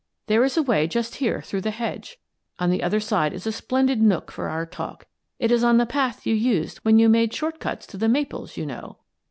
[0.25, 2.17] There is a way just here through the hedge.
[2.57, 5.05] On the other side is a splendid nook for our talk.
[5.37, 8.09] It is on the path you used when you made short cuts to 1 The
[8.09, 8.97] Maples/ you know."